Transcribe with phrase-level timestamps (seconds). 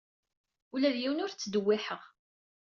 [0.73, 2.01] Ula d yiwen ur t-ttdewwiḥeɣ.